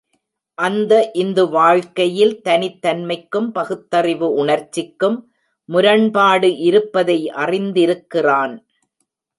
அந்த 0.57 1.11
இந்து 1.13 1.49
வாழ்க்கையில் 1.49 2.41
தனித் 2.41 2.79
தன்மைக்கும் 2.85 3.51
பகுத்தறிவு 3.51 4.29
உணர்ச்சிக்கும் 4.33 5.19
முரண்பாடு 5.69 6.57
இருப்பதை 6.57 7.19
அறிந்திருக்கிறான். 7.35 8.55